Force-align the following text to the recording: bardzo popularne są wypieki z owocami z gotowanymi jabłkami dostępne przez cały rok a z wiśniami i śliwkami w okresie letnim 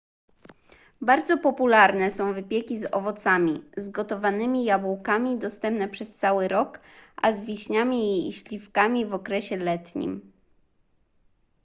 bardzo 1.01 1.37
popularne 1.37 2.11
są 2.11 2.33
wypieki 2.33 2.77
z 2.79 2.95
owocami 2.95 3.63
z 3.77 3.89
gotowanymi 3.89 4.63
jabłkami 4.65 5.37
dostępne 5.37 5.87
przez 5.89 6.15
cały 6.15 6.47
rok 6.47 6.79
a 7.15 7.33
z 7.33 7.41
wiśniami 7.41 8.27
i 8.27 8.33
śliwkami 8.33 9.05
w 9.05 9.13
okresie 9.13 9.57
letnim 9.57 10.31